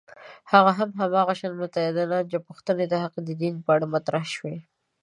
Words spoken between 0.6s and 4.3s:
هم هماغه متدینان چې پوښتنې د هغوی دین په اړه مطرح